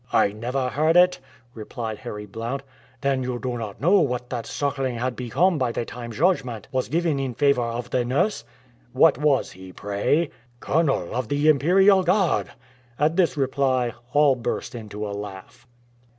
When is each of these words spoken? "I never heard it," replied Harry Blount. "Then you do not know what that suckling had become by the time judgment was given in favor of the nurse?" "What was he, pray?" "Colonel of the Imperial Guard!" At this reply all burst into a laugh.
"I 0.11 0.31
never 0.31 0.69
heard 0.69 0.97
it," 0.97 1.19
replied 1.53 1.99
Harry 1.99 2.25
Blount. 2.25 2.63
"Then 3.01 3.21
you 3.21 3.37
do 3.37 3.55
not 3.59 3.79
know 3.79 3.99
what 3.99 4.31
that 4.31 4.47
suckling 4.47 4.95
had 4.95 5.15
become 5.15 5.59
by 5.59 5.71
the 5.71 5.85
time 5.85 6.11
judgment 6.11 6.67
was 6.71 6.87
given 6.89 7.19
in 7.19 7.35
favor 7.35 7.61
of 7.61 7.91
the 7.91 8.03
nurse?" 8.03 8.43
"What 8.93 9.19
was 9.19 9.51
he, 9.51 9.71
pray?" 9.71 10.31
"Colonel 10.59 11.13
of 11.13 11.27
the 11.27 11.47
Imperial 11.47 12.01
Guard!" 12.01 12.49
At 12.97 13.15
this 13.15 13.37
reply 13.37 13.93
all 14.11 14.33
burst 14.33 14.73
into 14.73 15.07
a 15.07 15.13
laugh. 15.13 15.67